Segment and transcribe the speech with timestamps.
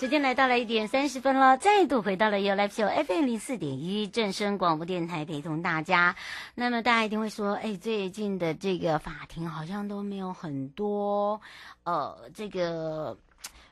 [0.00, 6.16] 时间来到了一点三十分了，再度回到了 You Live Show FM 零四点一正声广播电台，陪同大家。
[6.54, 11.38] 那么大家一定会说，哎，最近的这个法庭好像都没有很多，
[11.84, 13.18] 呃，这个。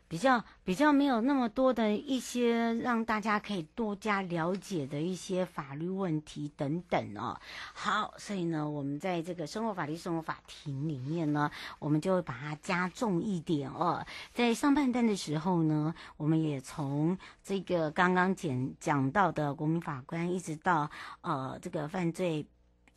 [0.09, 7.39] 比较比较没有那么多的一些让大家可以多加了解的一些法律问题等等哦。
[7.75, 14.05] 好，所以呢，我们在这个生活法律生活法庭里面呢，我们就会把它加重一点哦。
[14.33, 20.91] 在上半段的时候呢，我们也从这个刚刚讲讲到的国民法官，一直到
[21.21, 22.47] 呃这个犯罪。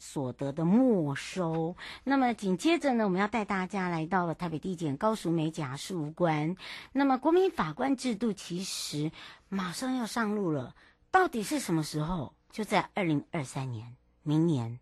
[0.02, 1.76] 所得的没收。
[2.04, 6.58] 那么紧接着呢，我们要带大家来到了台北地检高淑梅检察事务官。
[6.92, 9.12] 那么国民法官制度其实
[9.48, 10.76] 马上要上路了，
[11.12, 12.34] 到底是什么时候？
[12.52, 14.80] 就在二零二三年，明年。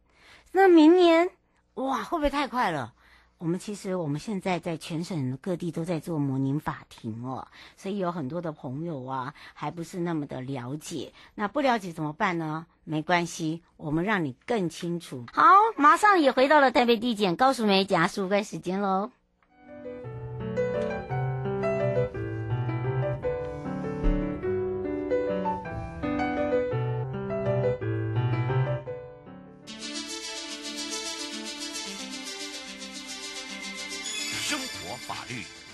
[0.53, 1.29] 那明年
[1.75, 2.95] 哇，会不会太快了？
[3.39, 11.13] 我们其实我们现在在全省各地都在做模拟法庭哦，所以有很多的朋友啊，还不是那么的了解。
[11.35, 12.65] 那不了解怎么办呢？
[12.83, 15.23] 没关系，我们让你更清楚。
[15.31, 15.45] 好，
[15.77, 19.11] 马上也回到了台北地检高淑梅检察官时间喽。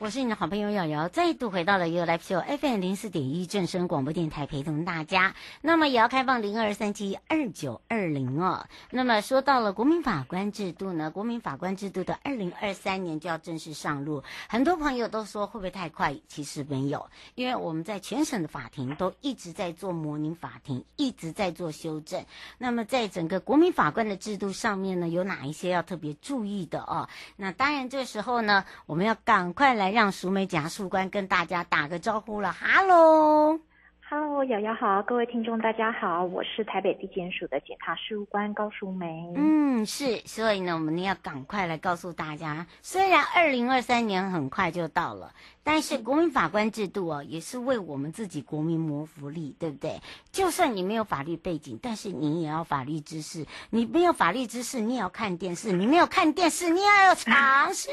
[0.00, 5.34] 我是你的好朋友瑶瑶，再度回到了 You Live Show FM 零四点一正声广播电台，陪同大家。
[5.60, 8.64] 那么也要开放零二三七二九二零哦。
[8.92, 14.22] 那么说到了国民法官制度呢，国民法官制度的二零二三年就要正式上路。
[14.48, 16.14] 很多朋友都说会不会太快？
[16.28, 22.24] 其实没有，因为我们在全省的法庭都一直在做模拟法庭，一直在做修正。
[22.56, 27.08] 那么在整个国民法官的制度上面呢，有哪一些要特别注意的哦？
[27.34, 29.87] 那当然这时候呢，我们要赶快来。
[29.90, 33.60] 让淑梅检察官跟大家打个招呼了，哈喽。
[34.10, 39.30] Hello，瑶瑶好，各位听众大家好，我是台北地检署的检察事务官高淑梅。
[39.36, 50.00] 嗯，是，所以呢，我们要赶快来告诉大家，虽然二零二三年很快就到了，但是国民法官制度哦，也是为我们自己国民谋福利，对不对？
[50.32, 53.44] 就算你没有法律背景，但是你也要法律知识。
[53.68, 57.90] 你没有法律知识，你也要看电视；你没有看电视，你也要有常识，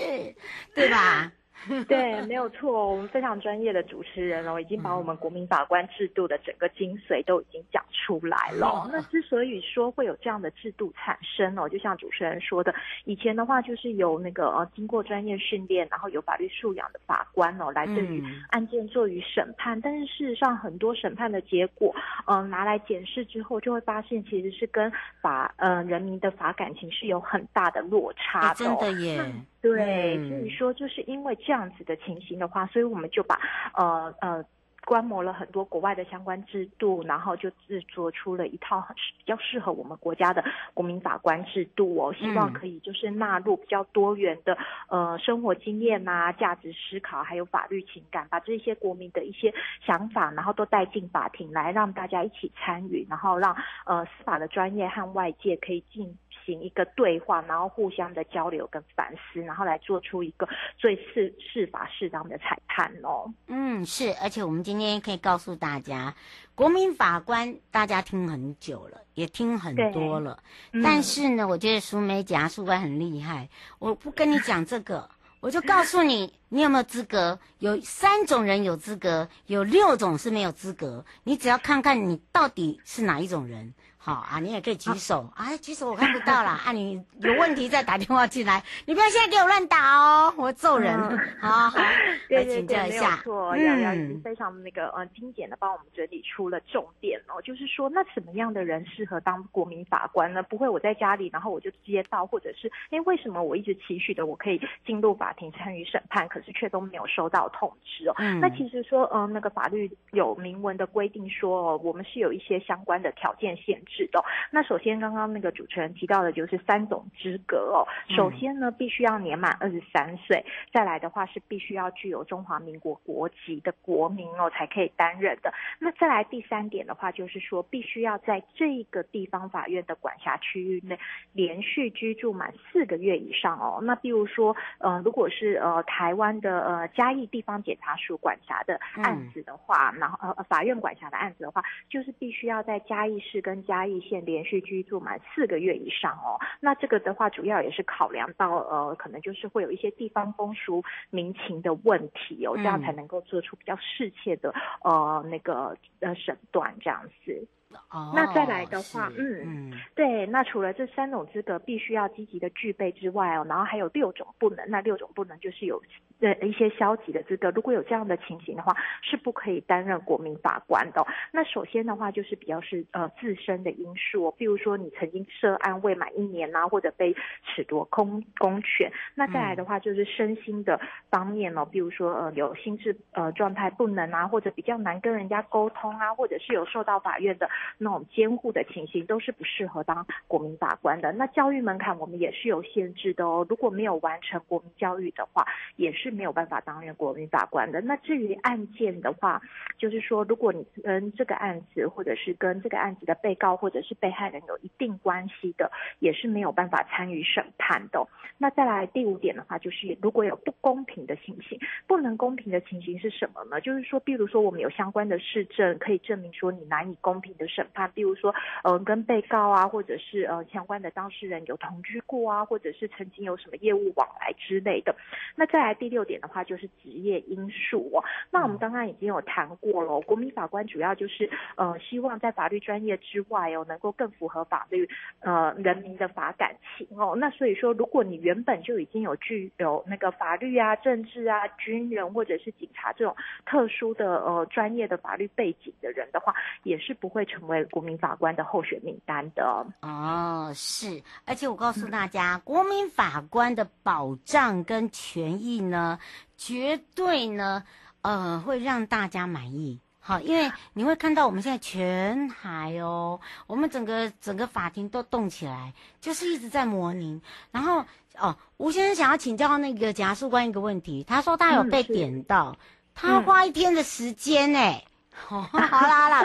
[0.73, 1.29] 对吧？
[1.87, 8.89] 对，没有错，我们非常专业的主持人哦，已经把我们国民法官制度的整个精髓都已经讲出来了。
[8.91, 12.73] 那之所以说会有这样的制度产生哦，就像主持人说的，
[13.05, 19.79] 以前的话就是由那个呃经过专业训练，然后有法律素养的法官哦，来对于案件做于审判。
[19.81, 21.95] 但是事实上，很多审判的结果，
[22.27, 28.77] 嗯、呃，拿来检视之后，就会发现其实是跟法呃人民的法感情是有很大的落差的、哦。
[28.79, 29.33] 真的耶。
[29.65, 33.39] 对，所以说就是因为这样子的情形的话，所以我们就把
[33.73, 34.45] 呃呃
[34.85, 40.43] 观摩了很多国外的相关制度，然后就制作出了一套很比较适合我们国家的
[40.75, 44.55] 国民法官制度哦，希望可以就是纳入比较多元的
[44.87, 49.51] 呃生活经验啊、价值思考，还有法律情感，把这些国民的一些
[49.83, 53.55] 想法，然后都带进法庭来，让大家一起参与，然后让
[53.87, 56.15] 呃司法的专业和外界可以进。
[56.45, 60.47] 行一个对话，然后互相的交流跟反思，然后来做出一个
[60.77, 63.31] 最适适法适当的裁判哦。
[63.47, 66.13] 嗯，是，而且我们今天可以告诉大家，
[66.53, 70.37] 国民法官大家听很久了，也听很多了，
[70.71, 73.49] 嗯、但是呢，我觉得淑梅检察事务官很厉害。
[73.79, 75.09] 我不跟你讲这个，
[75.39, 77.37] 我就告诉你，你有没有资格？
[77.59, 81.03] 有三种人有资格，有六种是没有资格。
[81.25, 83.73] 你只要看看你到底是哪一种人。
[83.97, 85.21] 好啊，你也可以举手。
[85.35, 86.61] 啊、哎，举手我看不到啦。
[86.63, 90.95] 啊，你有问题再打电话进来，你不要现在给我乱打哦，我揍人。
[90.95, 91.79] 嗯、好好，
[92.29, 100.43] 对对对，没有错，瑶瑶已经非常那个呃精简的帮我们整理出了重点哦，就是说那什么样的人适合当国民法官呢？
[100.43, 108.13] 不会我在家里，然后我就接到，或者是哎为什么我一直期许的我可以进入法庭参与审判，可是却都没有收到通知哦？
[108.19, 113.95] 嗯、那其实说嗯、呃、那个法律有明文的规定说哦，我们是有一些相关的条件限制。
[113.95, 114.21] 制的。
[114.51, 117.87] 那首先刚刚那个主持人提到的就是三种资格哦。
[118.13, 125.53] 首先呢，必须要年满二十三岁，再来的话是必须要具有中华民国国籍的国民哦，才可以担任的。
[125.79, 130.99] 那再来第三点的话，就是说必须要在这个地方法院的管辖区域内
[131.33, 133.79] 连续居住满四个月以上哦。
[133.81, 146.39] 那比如说，呃，如果是呃台湾的呃嘉义地方检察署管辖的案子的话，嗯、然后呃法院管辖的案子的话，就是必须要在嘉义市跟嘉义县连续居住满四个月以上哦。
[146.59, 157.47] 那这个的话，主要也是考量到呃，可能就是会有一些地方风俗民情的问题哦，这样才能够做出比较适切的呃那个呃审断这样子。
[157.91, 165.81] 哦，那再来的话，嗯嗯，对，那除了这三种资格必须要积极的具备之外哦，然后还有六种不能，那六种不能就是有
[166.19, 171.07] 呃一些消极的资格，如果有这样的情形的话，是不可以担任国民法官的哦。
[171.31, 177.13] 那首先的话就是比较是呃自身的因素哦，比如说你曾经涉案未满一年呐，或者被
[177.55, 178.91] 褫夺公公权。
[179.13, 180.79] 那再来的话就是身心的
[181.09, 187.49] 方面哦，比如说呃有心智呃状态不能啊，或者比较难跟人家沟通啊，或者是有受到法院的。
[187.77, 191.11] 那种监护的情形都是不适合当国民法官的。
[191.11, 195.45] 那教育门槛我们也是有限制的哦，如果没有完成国民教育的话，
[195.75, 197.81] 也是没有办法担任国民法官的。
[197.81, 199.41] 那至于案件的话，
[199.77, 208.07] 就是说如果你跟这个案子或者是跟这个案子的被告或者是被害人有一定关系的，也是没有办法参与审判的。
[208.37, 213.61] 那再来第五点的话，就是如果有不公平的情形，不能公平的情形是什么呢？
[213.61, 224.93] 就是说，比如说我们有相关的市政可以证明说你难以公平的审判，比如说，呃，跟被告啊，或者是呃相关的当事人有同居过啊，或者是曾经有什么业务往来之类的。
[225.35, 228.03] 那再来第六点的话，就是职业因素哦。
[228.31, 234.89] 那我们刚刚已经有谈过了，国民法官主要就是呃希望在法律专业之外哦，能够更符合法律
[235.21, 237.15] 呃人民的法感情哦。
[237.17, 243.15] 那所以说，如果你原本就已经有具有那个法律啊、政治啊、军人或者是警察这种
[243.45, 255.99] 特殊的呃专业的法律背景的人的话，也是不会成为国民法官的候选名单的哦，是，而且我告诉大家，嗯、国民法官的保障跟权益呢，
[256.37, 257.63] 绝对呢，
[258.01, 259.79] 呃，会让大家满意。
[259.99, 267.21] 好，因为你会看到我们现在全台哦，我们整个整个法庭都动起来，就是一直在模拟。
[267.51, 267.83] 然后
[268.17, 272.57] 哦，吴先生想要请教那个检察官一个问题，他说他有被点到，嗯、
[272.93, 274.59] 他花一天的时间呢。
[274.59, 274.94] 嗯哦，
[275.25, 276.23] 好啦好啦，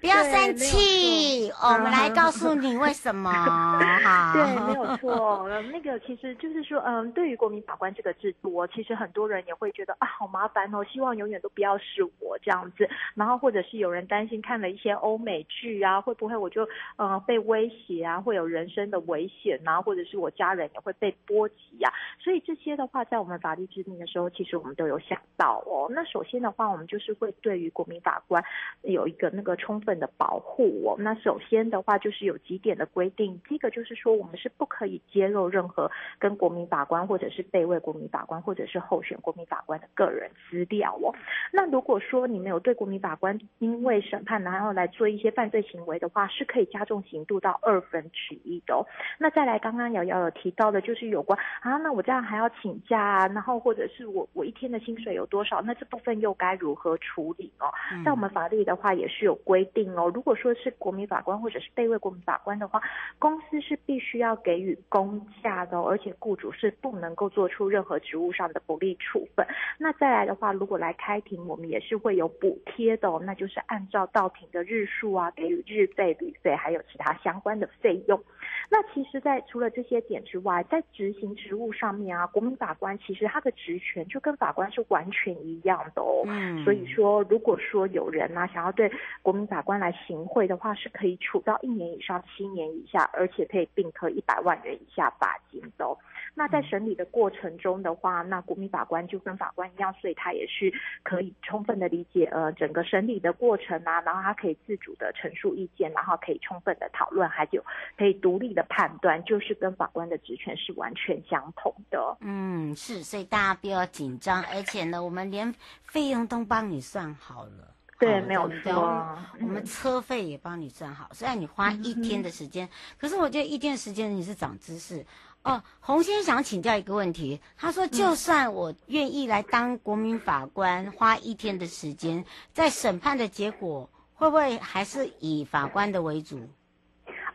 [0.00, 3.32] 不要生气，我们来告诉你为什么。
[4.34, 5.48] 对，没有错。
[5.72, 12.88] 那个其实就是说，嗯，对于国民法官这个制度，其实很多人也会觉得啊，好麻烦哦，希望永远都不要是我这样子。
[13.14, 21.92] 然后或者是有人担心看了一些欧美剧啊，会不会我就呃被威胁啊，会有人身的危险啊，或者是我家人也会被波及啊。
[22.22, 25.88] 所以这些的话，在我们法律制定的时候，其实我们都有想到哦。
[25.90, 28.42] 那首先的话，我们就是会对于国民法官
[28.82, 30.96] 有一个那个充分的保护哦。
[30.98, 33.40] 那首先的话，就是有几点的规定。
[33.48, 41.14] 第一个就是说，我们是不可以揭露任何跟国民法官或者是备位国民法官或者是候选国民法官的个人资料哦。
[41.52, 48.86] 那如果说你没有对国民法官因为审判然后来做一些犯罪行为的话，是可以加重刑度到二分之一的哦。
[49.18, 55.60] 那再来，刚刚瑶瑶有提到的，就是有关啊，那我这样还要请假啊，然后或者是我我一天的薪水有多少？
[55.62, 57.72] 那这部分又该如何处理哦？
[58.04, 58.56] 在我们法律。
[58.64, 60.10] 的话也是有规定哦。
[60.14, 62.80] 如果说是国民法官或者是被位国民法官的话，
[63.18, 69.46] 公司是必须要给予公价的哦，而且雇主是不能够做出任何职务上的不利处分。
[69.78, 78.20] 那再来的话，如果来开庭，我们也是会有补贴的哦，那就是按照到庭的日数啊，给予日费、旅费，还有其他相关的费用。
[78.68, 86.24] 那其实，在除了这些点之外，在执行职务上面啊，国民法官其实他的职权就跟法官是完全一样的哦。
[86.26, 88.90] 嗯，所以说，如果说有人呐、啊、想要对
[89.22, 95.96] 国民法官来行贿的话，是可以处到一年以上七年以下，而且可以并科一百万元以下罚金的哦。
[96.34, 100.70] 那在审理的过程中的话，那国民法官就跟法官一样，所以他也是
[101.02, 107.64] 可以充分的理解呃整个审理的过程啊，然后他可以自主的陈述意见，然后可以充分的讨论，还有
[107.96, 112.16] 可以独立的判断，就是跟法官的职权是完全相同的。
[112.20, 115.50] 嗯，是，所以大家不要紧张，而且呢，我们连
[115.84, 117.75] 费用都帮你算好了。
[117.98, 119.18] 对，没有错。
[119.40, 125.06] 我们车费也帮你算好，虽然你花一天的时间，嗯、可是我觉得一天的时间你是长知识。
[125.42, 136.40] 哦，洪先生想请教一个问题，他说，就算我愿意来当国民法官，花一天的时间，在审判的结果会不会还是以法官的为主？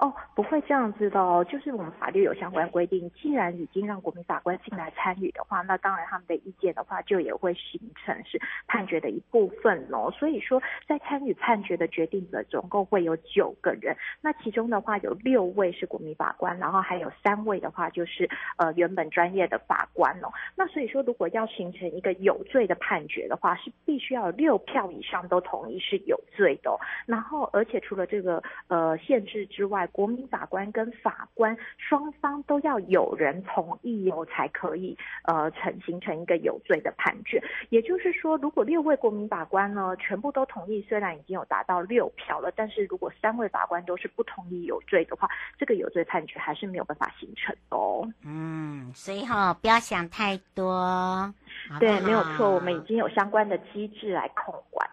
[0.02, 10.10] 哦，不会这样子的哦，就是我们法律有相关规定，既然已经让国民法官进来参与的话，那当然他们的意见的话，就也会形成是判决的一部分哦。
[10.10, 18.28] 所以说，在参与判决的决定者总共会有九个人，那其中的话有六位是国民法官，然后还有三位的话就是
[18.58, 20.34] 呃原本专业的法官哦。
[20.56, 26.80] 那所以说，如果要形成一个有罪的判决的话，是必须要有六票以上都同意是有罪的哦。
[27.06, 37.42] 然后，而且除了这个呃限制之外，国民法官跟法官双方都要有人同意哦，才可以呃成形成一个有罪的判决。
[37.70, 48.08] 也就是说，如果六位国民法官呢全部都同意，虽然已经有达到六票了，但是如果三位法官都是不同意有罪的话，这个有罪判决还是没有办法形成的哦。
[48.24, 51.34] 嗯，所以哈、哦，不要想太多。
[51.80, 54.90] 对，没有错，我们已经有相关的机制来控管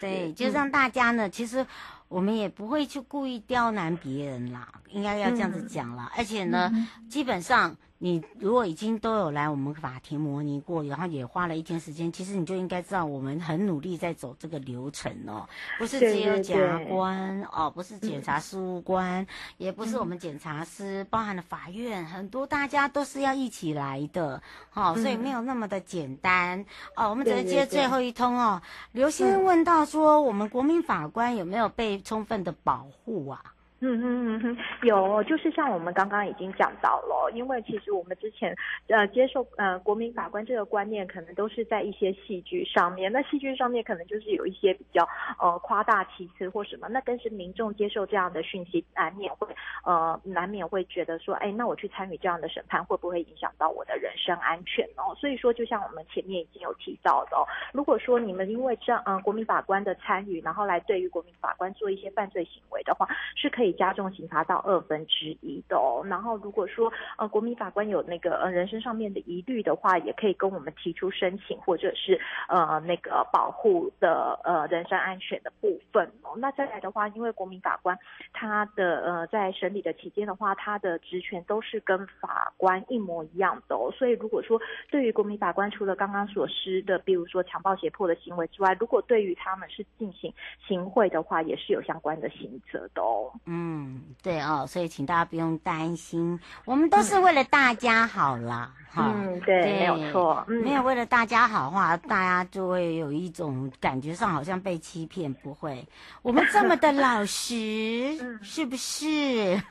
[0.00, 1.66] 对，就让大家呢，嗯、其实
[2.08, 6.10] 我们也不会去故意刁难别人啦，应该要这样子讲啦。
[6.12, 7.76] 嗯、而且呢，嗯、基本上。
[8.04, 24.42] 你如果已经都有来我们法庭模拟过，然后也花了一天时间，其实你就应该知道我们很努力在走这个流程哦，不是只有检察官哦，不是检察事务官，嗯、也不是我们检察司，嗯、包含了法院，很多大家都是要一起来的，
[24.74, 26.66] 哦，所以没有那么的简单、嗯、
[26.96, 27.10] 哦。
[27.10, 28.60] 我们只能接最后一通哦。
[28.90, 33.51] 刘先生问到说，我们国民法官有没有被充分的保护啊？
[33.84, 45.02] 嗯嗯嗯哼，有，就是像我们刚刚已经讲到了，因为其实我们之前呃接受呃国民法官这个观念，可能都是在一些戏剧上面，那戏剧上面可能就是有一些比较
[45.36, 49.48] 呃夸大其词或什么，那但是民众接受这样的讯息，难免会
[49.84, 55.12] 呃难免会觉得说，哎，那我去参与这样的审判，会不会影响到我的人身安全哦？
[55.16, 63.71] 所以说，就像我们前面已经有提到的，哦，如果说你们因为这样呃国民法官的参与，然后来对于国民法官做一些犯罪行为的话，是可以。
[63.72, 76.34] 加重刑罚到二分之一的哦，然后如果说呃国民法官有那个呃人身上面的疑虑的话，也可以跟我们提出申请，或者是呃那个保护的呃人身安全的部分哦。
[76.36, 77.98] 那再来的话，因为国民法官
[78.32, 84.60] 他的呃在审理的期间的话，他的职权都是跟法官一模一样的哦，所以如果说
[84.90, 90.32] 对于国民法官除了刚刚所施的，比如说强暴胁迫的行为之外，如果对于他们是进行
[90.66, 93.32] 行贿的话，也是有相关的刑责的哦。
[93.46, 93.61] 嗯。
[93.62, 99.34] 嗯，对哦，所以请大家不用担心，我们都是为了大家好啦，哈、嗯。
[99.34, 105.86] 嗯，对，对没有错，嗯、没有为了大家好的话，大家就会有一种感觉上好像被欺骗，不会，
[106.22, 109.62] 我们这么的老实， 是不是？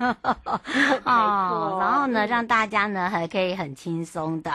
[1.04, 4.52] 哦，然后呢，让大家呢还可以很轻松的，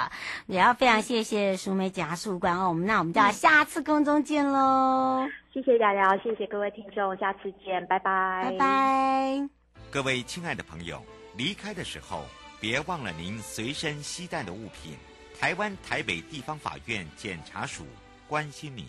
[0.47, 5.29] 也要非常谢谢淑美检察事务官哦，我们那我们就要下次空中见喽。
[5.57, 9.49] 谢谢聊聊，谢谢各位听众，下次见，拜拜，拜拜。
[9.91, 11.03] 各位亲爱的朋友，
[11.35, 12.25] 离开的时候
[12.61, 14.99] 别忘了您随身携带的物品。
[15.41, 17.87] 台湾台北地方法院检察署
[18.29, 18.85] 关心您。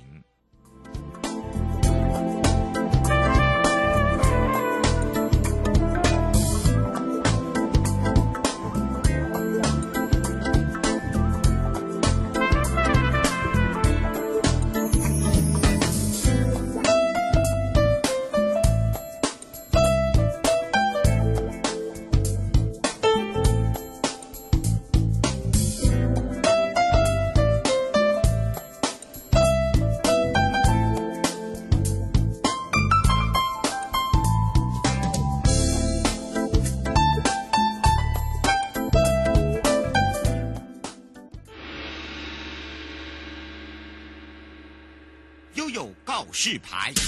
[46.95, 47.06] 示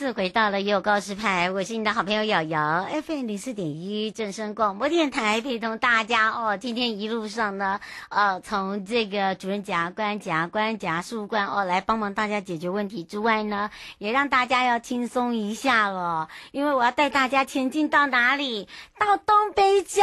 [0.00, 6.56] 次回到了《有告示牌》，我是你的好朋友瑶瑶，FM 零四点一正声广播电台，陪同大家哦。
[6.56, 18.68] 今天一路上呢，呃，从这个主任检察官、检察官、检察官哦，来帮忙大家解决问题之外呢，也让大家要轻松一下了，因为我要带大家前进到哪里？
[18.98, 20.00] 到东北角，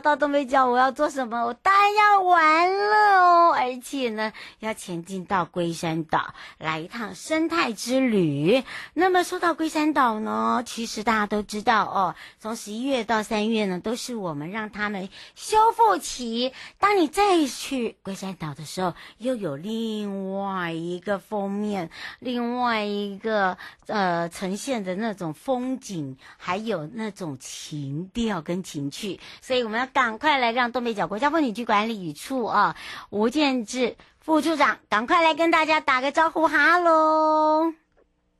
[0.00, 1.44] 到东北角，我要做什么？
[1.44, 8.64] 我当然要玩了哦，而且呢，要前进到龟山岛，来一趟生态之旅。
[8.94, 16.52] 那那么说到龟山岛呢，其实大家都知道哦，从十一月到三月呢，都是我们让他们修复期。
[16.78, 21.90] 当你再去龟山岛的时候，又有另外一个封面，
[22.20, 29.18] 另外一个呃呈现的那种风景，还有那种情调跟情趣。
[29.42, 32.76] 所以我们要赶快来让东北角国家风景区管理处啊，
[33.10, 37.74] 吴建志副处长赶快来跟大家打个招呼，哈喽。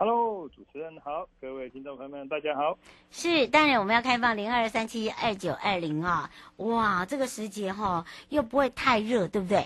[0.02, 2.78] Hello，主持人好，各位听众朋友们，大家好。
[3.11, 6.30] 是，当然我们要开放零二三七二九二零啊。
[6.57, 9.62] 哇，这个时节哈、哦，又不会太热，对不对？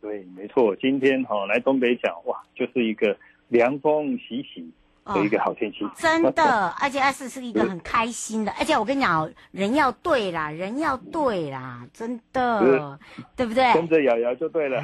[0.00, 0.74] 对，没错。
[0.74, 3.16] 今天哈、哦、来东北角，哇，就是一个
[3.46, 4.68] 凉风习习。
[5.16, 12.98] 有一个好天气，哦，真的，而且二是是一个很开心的，而且我跟你讲，人要对啦，人要对啦，真的，
[13.36, 13.72] 对不对？
[13.74, 14.82] 跟着瑶瑶就对了。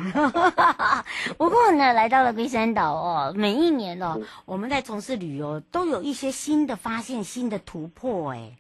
[1.37, 8.53] 不过呢，来到了龟山岛哦，每一年哦，我们在从事旅游都有一些新的发现、新的突破，哎。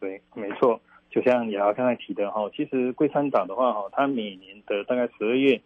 [0.00, 0.80] 对，没错，
[1.10, 5.60] 就像瑶瑶刚才提的哈，其实龟山岛的话哈，它每年的大概十二月。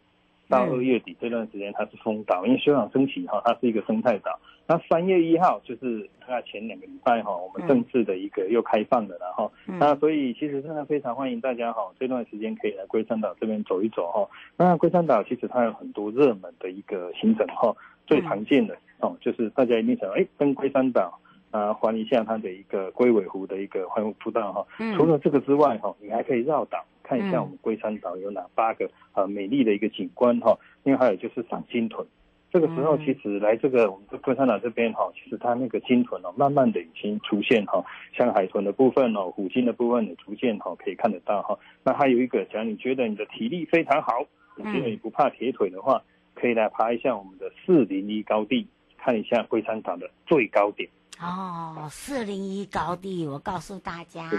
[0.48, 4.36] 到二月底这段时间，它是封岛，因为休养生息哈，它是一个生态岛。
[4.66, 9.50] 那三月一号就是大概前两个礼拜哈，我们正式的一个又开放的了哈。
[9.66, 14.28] 那所以其实真的非常欢迎大家哈，这段时间可以来龟山岛这边走一走哈。
[14.56, 17.74] 那龟山岛其实它有很多热门的一个行程哈，
[18.06, 21.18] 最常见的哦就是大家一定想哎登龟山岛
[21.50, 24.66] 啊，环一下它的一个龟尾湖的一个环湖步道哈。
[24.96, 26.84] 除了这个之外哈，你还可以绕岛。
[27.02, 32.06] 看一下我们龟山岛有哪八个呃美丽的一个景观哈，另外还有就是赏金豚，
[32.52, 41.56] 这个时候其实来这个我们这龟山岛这边哈，其实它那个鲸豚哦，慢慢的已经出现哈，像海豚的部分哦，虎鲸的部分也逐渐哈可以看得到哈。
[41.84, 44.26] 那还有一个，假如你觉得你的体力非常好，
[44.56, 46.02] 你觉得你不怕铁腿的话，
[46.34, 48.66] 可以来爬一下我们的四零一高地，
[48.98, 50.88] 看一下龟山岛的最高点。
[51.22, 54.30] 哦，四零一高地，我告诉大家，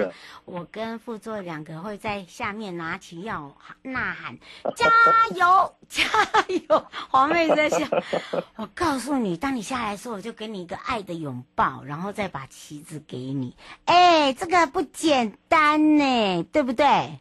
[0.45, 4.35] 我跟副座两个会在下面拿起药呐喊，
[4.75, 4.87] 加
[5.35, 6.03] 油 加
[6.67, 6.83] 油！
[7.09, 7.85] 黄妹在笑。
[8.57, 13.55] 我告诉你，当你下来的时候，我就给你一个爱的拥抱，然后再把旗子给你。
[13.85, 17.19] 哎，这个不简单呢，对不对？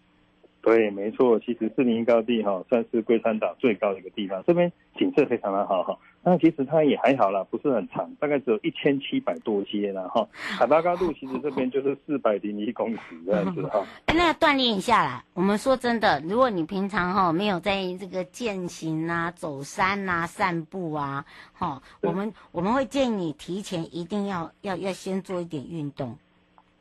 [0.63, 1.39] 对，没错。
[1.41, 5.99] 其实四零一高地哈，算是龟山岛最高的一个地方，这边景色非常的好哈。
[6.23, 10.29] 那其实它也还好啦，不是很长，大概只有一千七百多阶啦哈。
[10.33, 13.83] 海拔高度其实这边就是四百零一公尺这样子哈。
[14.09, 15.25] 那锻炼一下啦。
[15.33, 26.15] 我们说真的，如果你平常哈没有在这个健行啊、走山啊、散步啊，哈，我们我们会建议你提前一定要要要先做一点运动，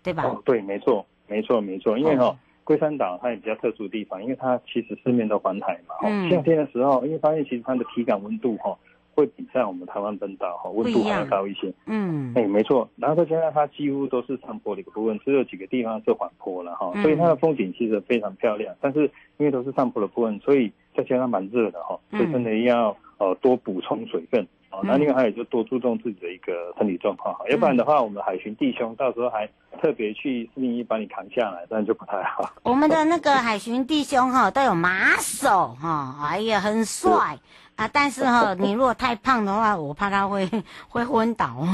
[0.03, 0.23] 对吧？
[0.25, 5.95] 哦，对，没错，没错，没错，因为哈龟山岛它也比较特殊的地方，因为它其实四面都环海嘛。
[6.03, 6.29] 嗯。
[6.29, 8.77] 夏天的时候，因为发现其实它的体感温度哈。
[9.19, 18.73] 会比在我们台湾本岛哈温度还要高一些，嗯，哎，没错，然后再加上它几乎都是上坡的一个部分，只有几个地方是缓坡了哈，所以它的风景其实非常漂亮。
[18.81, 19.01] 但是
[19.37, 24.47] 因为都是上坡的部分，所以再加上蛮热的哈，所以真的要呃多补充水分。
[24.71, 29.49] 哦，那另外还有就多注重自己的一个身体状况哈，要不然的话，我们海巡弟兄到时候还
[29.81, 32.51] 特别去四零一把你扛下来，这样就不太好。
[32.63, 37.39] 我们的那个海巡弟兄哈都有马手哈，哎呀很帅
[37.75, 40.49] 啊，但是哈 你如果太胖的话，我怕他会
[40.89, 41.65] 会昏倒。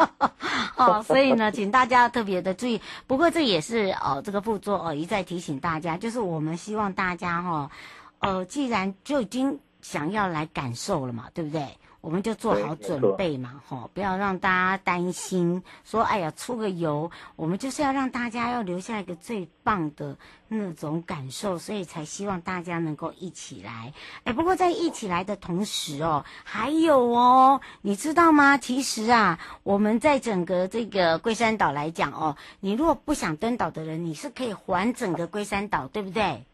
[0.76, 2.80] 哦，所以呢，请大家特别的注意。
[3.06, 7.70] 不过这也是哦，这个副座哦一再提醒大家，就是我们希望大家哈，
[8.18, 11.66] 呃，既然就已经想要来感受了嘛，对不对？
[12.00, 23.92] 我们就做好准备嘛，吼，不要让大家担心，说哎呀出个游，我们就是要让大家要留下一个最棒的那种感受，所以才希望大家能够一起来。
[24.22, 28.56] 哎，不过在一起来的同时哦，还有哦，你知道吗？
[28.56, 36.44] 其实啊，我们在整个这个龟山岛来讲哦，你如果不想登岛的人，你是可以环整个龟山岛，对不对？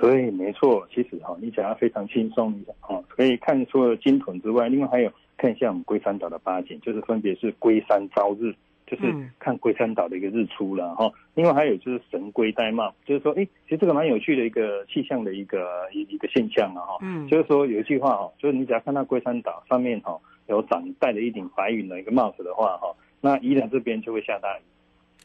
[0.00, 8.54] 对，没错，其实哈，你讲要非常轻松一下哈，可以看除了金屯之外，另外还有看一下我们龟山岛的八景，就是分别是龟山朝日，
[8.86, 11.12] 就是看龟山岛的一个日出了哈。
[11.34, 16.98] 另外还有就是神龟戴帽，就是说，哎，其实这个蛮有趣的一个气象的一个一一个现象啊哈。
[17.02, 24.62] 嗯，就是说有一句话哈，就是你只要看到龟山岛上面哈有长戴了一顶白云的一个帽子的话哈，那宜兰这边就会下大雨，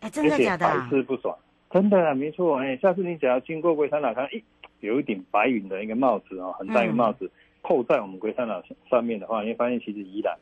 [0.02, 0.68] 哎，真的假的？
[0.68, 1.34] 百试不爽，
[1.76, 4.42] 真的啊没错，哎，下次你只要经过龟山岛看，哎。
[4.82, 7.32] 有一顶白云的一个帽子啊，很大一个帽子，
[7.64, 10.38] 扣在我们龟山岛上面的话，你会发现其实宜兰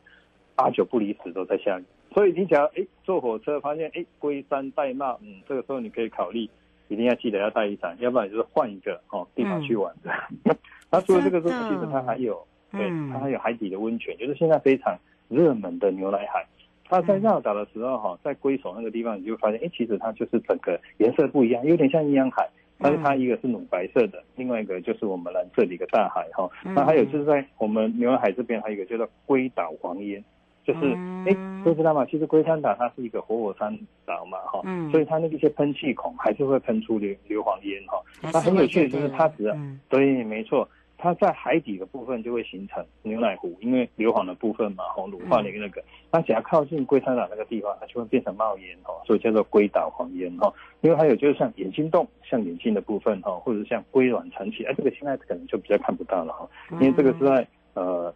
[0.54, 1.84] 八九不离十都在下雨。
[2.12, 6.40] 所以你只要哎坐火车发现哎龟山戴帽，嗯，这个时候你可以考虑
[6.88, 10.12] 一定要记得要带雨伞，要不然就是换一个哦地方去玩的。
[10.90, 14.94] 那除了这个之外，其实它还有，对，它还有海底的温泉，就是现在非常
[15.28, 16.44] 热门的牛奶海。
[16.88, 22.48] 它在绕岛的时候哈，在龟首那个地方，你就发现哎，其实它就是整个颜色不一样，有点像阴阳海。
[22.76, 26.50] 但是它一个是乳白色的，另外一个就是我们蓝色的一个大海哈。
[26.64, 30.22] 那还有就是在我们牛奶海这边还有一个叫做龟岛黄烟，
[30.64, 30.80] 就是
[31.24, 32.04] 哎，都知道嘛？
[32.04, 38.02] 其实龟山岛它是一个活火山岛嘛哈，所以它那些喷气孔还是会喷出硫硫磺烟哈。
[38.20, 39.56] 那很有趣的就是它只要
[39.88, 50.54] 对，没错，它在海底的部分就会形成牛奶湖，因为硫磺的部分嘛，吼，乳化的那个，那只要靠近龟山岛那个地方，它就会变成冒烟，吼，所以叫做龟岛黄烟，吼。
[50.80, 58.14] 因为还有就是像眼睛洞，像眼睛的部分，哈，或者是像龟卵层起，哎，这个现在可能就比较看不到了，哈，因为这个是在呃，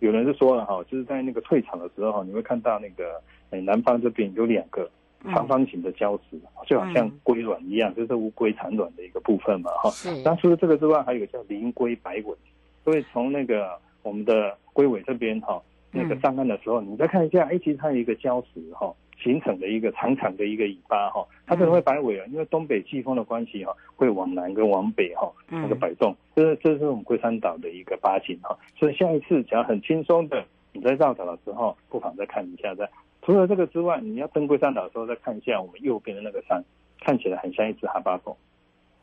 [0.00, 4.88] 有人是说了，哈，就是在那个退场的时候，你会看到那个，哎，南方这边有两个。
[5.24, 9.90] 长方形的礁石，就好像龟卵一样，嗯、就是乌龟产卵的一个部分嘛，哈。
[9.90, 10.10] 是。
[10.22, 12.36] 那除了这个之外，还有叫鳞龟摆尾，
[12.84, 28.58] 所以从那个我们的龟尾这边哈，那个上岸的时候，嗯、你再看一下，哎，其实它有一个礁石哈，形成的一个长长的一个尾巴哈，它可能会摆尾啊，因为东北季风的关系哈，会往南跟往北哈那个摆动，这是这是我们龟山岛的一个八景哈。
[28.76, 32.88] 所以下一次只要很轻松的你在绕岛的时候，不妨再看一下再。
[33.22, 36.62] 除了这个之外，你要登龟山岛的时候，再看一下我们右边的那个山，
[37.00, 38.36] 看起来很像一只哈巴狗。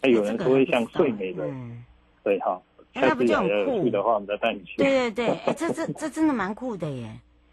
[0.02, 1.84] 还有人说会像睡美人，嗯、
[2.24, 2.62] 对哈。
[2.94, 4.78] 下次要有去的话，我们再带你去。
[4.78, 7.10] 对对对，哎，这这这真的蛮酷的耶，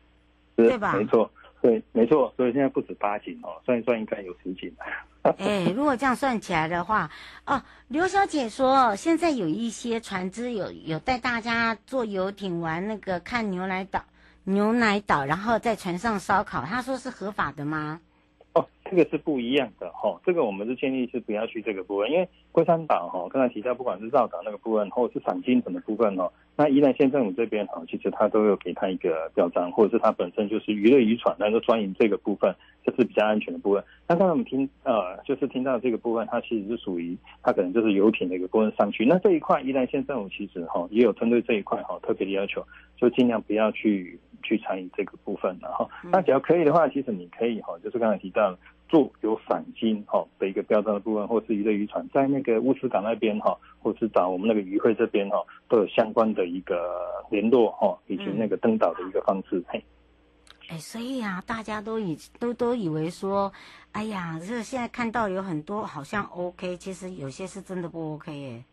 [0.57, 0.95] 是对吧？
[0.97, 2.33] 没错，对，没错。
[2.37, 4.73] 所以现在不止八景哦，算一算应该有十景。
[5.39, 7.11] 哎，如果这样算起来的话，
[7.47, 14.03] 哦，刘小姐说现在有一些船只有有带大家坐游艇玩那个看牛奶岛。
[14.49, 18.01] 牛奶岛，然后在船上烧烤，他说是合法的吗？
[18.53, 33.85] 哦，这个是不一样的哈、哦，这个我们是建议是不要去这个部分，因为龟山岛哈，刚才提到不管是绕岛那个部分，或者是赏鲸豚的部分哦，那宜兰县政府这边哈，其实它都有给他一个表彰，或者是它本身就是娱乐渔船，那就专营这个部分，这是比较安全的部分。
[34.09, 42.67] 那刚才我们听呃，就是听到这个部分，它其实是属于它可能就是游艇的一个部分上去，那这一块宜兰县政府其实哈也有针对这一块哈特别的要求，
[42.97, 44.19] 就尽量不要去。
[44.43, 48.57] 去参与这个部分的哈，那只要可以的话，其实你可以哈，就是刚才提到
[48.89, 59.63] 做有返金哈的一个标章的部分，或是鱼类渔船，在那个乌斯港那边哈，或是找我们那个渔会这边哈，都有相关的一个联络哈，以及那个登岛的一个方式。
[59.69, 59.83] 嘿，
[60.69, 63.53] 哎，所以啊，大家都以都都以为说，
[63.93, 68.65] 哎呀，这现在看到有很多好像 OK，其实有些是真的不 OK 耶。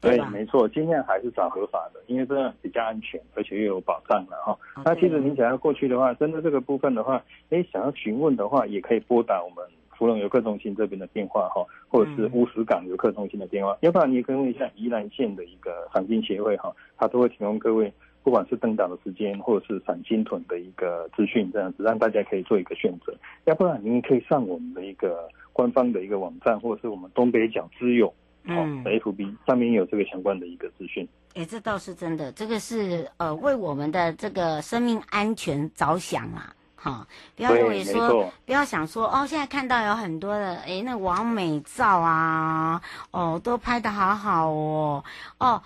[0.00, 4.56] 对，没错，尽量还是找合法的，因为这样比较安全，而且又有保障了哈。
[4.84, 9.64] 那其实您想要过去的话，针对这个部分的话，哎，想要询问的话，也可以拨打我们
[9.96, 23.12] 福隆游客中心这边的电话哈，或者是乌石港游客中心的电话，嗯、要不然你也可以问一下宜兰县的一个赏金协会哈，他都会提供各位不管是登岛的时间，或者是赏金屯的一个资讯，这样子让大家可以做一个选择。
[23.46, 28.14] 要不然您可以上我们的一个官方的一个网站，或者是我们东北角之友。
[28.48, 31.06] 嗯，FB 上面有这个相关的一个资讯。
[31.34, 37.06] 哎，这倒是真的，这个是呃为我们的这个生命安全着想啊，哈，
[37.36, 42.80] 不要认为说，不要想说哦，现在看到有很多的哎那王美照啊，
[43.12, 45.04] 哦都拍的好好哦，
[45.38, 45.62] 哦，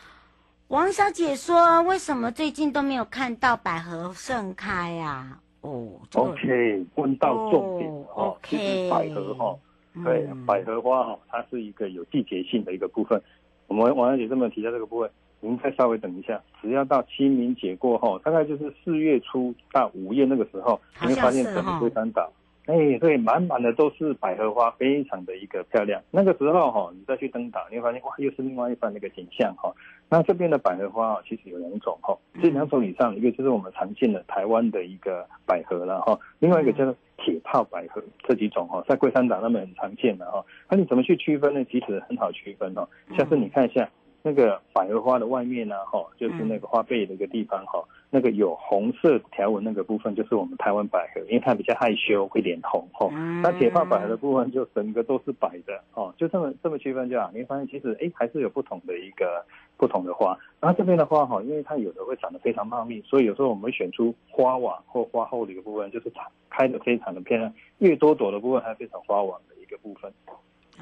[0.68, 5.38] 王小姐说为什么最近都没有看到百合盛开啊？
[5.62, 9.56] 哦、这个、，OK，问到重点哦，OK，百合哈。
[10.04, 13.20] 对，百合花哈，它是一个有季节性的一个部分。
[13.66, 22.32] 我们王小姐这么提到这个部分，您再稍微等一下，只要到清明节过后，大概就是四月初到五月那个时候，你会发现整个龟山岛。
[22.66, 26.00] 哎、欸，对，满满的都是百合花，非常的一个漂亮。
[26.12, 29.72] 那个时候哈，你再去登岛，你会发现哇，又是另外一番那个景象哈。
[30.08, 40.44] 那这边的百合花啊其实有两种哈，这两种以上，一个就是我们常见的台湾的一个百合了哈，另外一个叫做铁炮百合，这几种哈，在龟山岛那边很常见的哈。
[40.68, 41.64] 那你怎么去区分呢？
[41.64, 42.86] 其实很好区分哦。
[43.16, 43.88] 下次你看一下
[44.22, 47.82] 那个百合花的外面呢，哈，就是那个花背的一个地方哈。
[48.14, 53.08] 那个有红色条纹那个部分，就是我们台湾百合，因为它比较害羞，会脸红哈。
[53.42, 57.30] 那铁炮百合的部分就整个都是白的哦，就这么这么区分就好。
[57.32, 59.42] 你会发现其实哎还是有不同的一个
[59.78, 60.38] 不同的花。
[60.60, 67.50] 然后这边的花哈，因为它有的会长得非常茂密，所以有时候我们会选出花网或花后的一个部分，就是开开的非常的漂亮。
[67.78, 70.12] 越多朵的部分，还非常花网的一个部分。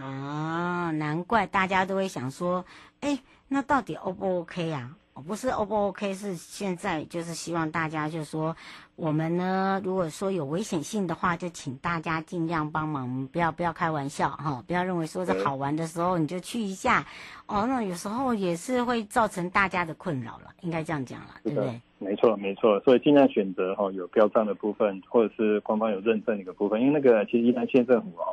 [0.00, 2.64] 啊，难怪大家都会想说，
[3.00, 4.90] 哎，那到底 O 不 OK 呀？
[5.26, 8.56] 不是 O 不 OK，是现在就是希望大家就说
[8.96, 17.06] 我们呢，如果说有危险性的话，就请大家尽量帮忙，不要不要开玩笑哈，不要认为说是好玩的时候你就去一下，
[17.46, 21.80] 哦，那有时候也是会造成大家的困扰了，应该这样讲了，对不对？
[21.98, 28.24] 没错没错，所以尽量选择哈有标章的部分，或者是官方有认证的一个部分，因为那个其实宜兰县政府哈。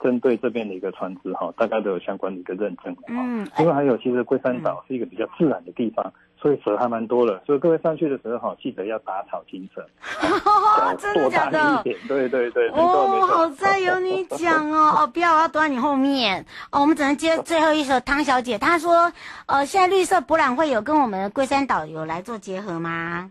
[0.00, 2.94] 针对这边的一个船只哈，大概都有相关的一个认证。
[3.08, 7.42] 嗯，另外还有，其实龟山岛是一个比较自然的地方，所以蛇还蛮多的。
[7.46, 9.86] 所以各位上去的时候哈，记得要打草惊蛇。
[10.98, 11.82] 真的假的？
[11.82, 16.80] 对对对，哦，好在有你讲哦 哦，不要，我要躲在你后面哦。
[16.82, 19.12] 我们只能接最后一首汤小姐，她说，
[19.46, 23.30] 呃，现在绿色博览会有跟我们的龟山岛有来做结合吗？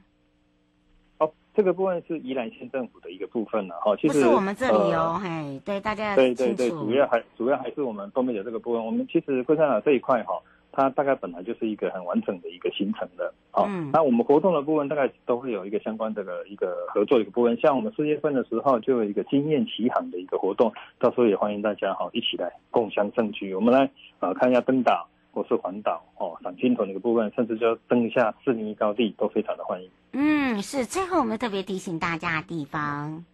[1.56, 8.84] 这个部分是宜兰县政府的一个部分了哈，其实不是我们这里哦，呃、嘿，对大家对对对，主要还主要还是我们东北角这个部分。
[8.84, 10.34] 我们其实龟山岛这一块哈，
[10.72, 17.56] 它大概本来就是一个很完整的一个行程的，好，嗯、那我们活动的部分大概都会有一个相关的一个合作的一个部分。
[17.62, 23.54] 像我们四月份的时候就有一个经验启航的一个活动，到时候也欢迎大家哈一起来共襄盛举。
[23.54, 23.89] 我们来
[24.20, 25.08] 呃看一下登岛。
[25.34, 29.89] 或是环岛哦，赏鲸豚的一个部分，甚至就登一下四零一高地，都非常的欢迎。
[30.12, 30.86] 嗯，是。
[30.86, 33.26] 最后我们特别提醒大家的地方。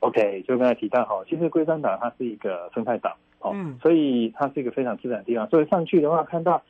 [0.00, 5.48] OK，就刚才提到哈，其实龟山岛它是一个生态岛哦，嗯、所以它是一个非常自然的地方。
[5.48, 6.60] 所以上去的话，看到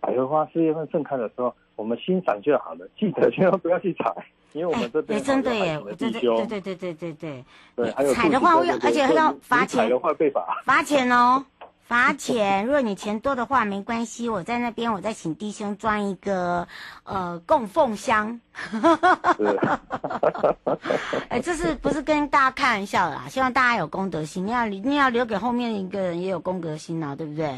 [0.00, 4.12] 百合花四月份盛开的时候，我们欣赏就好了，记得千万不要去采，
[4.52, 7.44] 因为我们这边哎，真的耶，对对对对对对对对。
[7.76, 9.82] 对，还有采的话，我有，而且还要罚钱。
[9.82, 10.60] 采的话被罚。
[10.64, 11.44] 罚钱哦。
[11.86, 16.66] 罚钱，如果你钱多的话没关系，我在那边，我再请弟兄装一个
[17.04, 18.40] 呃供奉箱。
[21.28, 23.26] 哎，这是不是跟大家开玩笑啦？
[23.28, 27.52] 希望大家有公德心，你要你要留给后面一个人也有公德心啊，对不对？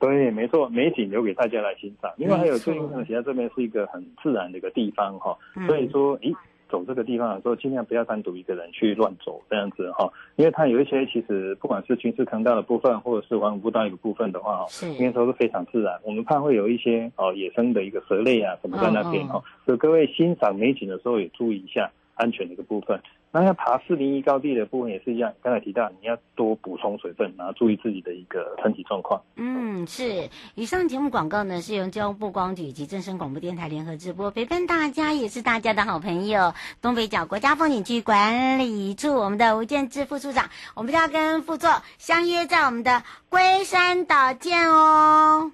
[0.00, 2.10] 对，没错，美景留给大家来欣赏。
[2.16, 6.34] 因为还有最近可能其实这边是一个很自然的一个地方哈，错所以说，咦。
[6.72, 14.66] 走这个地方的时候，尽量不要单独一个人去乱走这样子哈，因为它有一些其实不管是军事坑道的部分，或者是环湖步道一个部分的话哈，
[14.98, 16.00] 应该说是非常自然。
[16.02, 22.98] 我们怕会有一些哦野生的一个蛇类啊什么在那边哈，所以各位欣赏美景的时候也注意一下安全的一个部分。
[23.34, 29.22] 那要爬四零一高地的部分也是一样，刚才提到你要多补充水分，然后注意自己的一个身体状况。
[29.36, 30.28] 嗯，是。
[30.54, 36.52] 以上节目广告呢是由交通部光局以及正声广播电台联合直播，陪伴大家也是大家的好朋友。
[36.82, 45.50] 东北角国家风景区管理处我们的吴建志副处长，我们就要跟副座相约在我们的龟山岛见哦。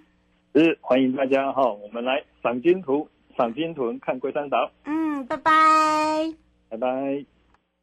[0.53, 4.73] 是，欢迎大家哈，我们来赏金图、赏鲸豚，看龟山岛。
[4.85, 6.35] 嗯，拜拜，
[6.71, 7.38] 拜拜。